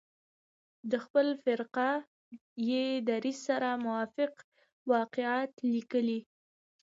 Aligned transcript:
د 0.91 0.93
خپل 1.03 1.27
فرقه 1.43 1.89
يي 2.69 2.85
دریځ 3.09 3.37
سره 3.47 3.69
موافق 3.85 4.33
واقعات 4.93 5.51
لیکلي. 5.73 6.19